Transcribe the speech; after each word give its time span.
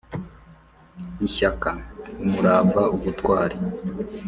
ishyaka: 1.27 1.69
umurava, 2.23 2.81
ubutwari. 2.95 3.57